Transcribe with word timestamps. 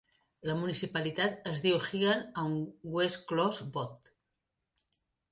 La 0.49 0.53
municipalitat 0.59 1.35
es 1.51 1.59
diu 1.65 1.75
"Higham" 1.87 2.23
amb 2.43 2.87
"West 2.95 3.19
Close 3.33 3.67
Booth". 3.77 4.09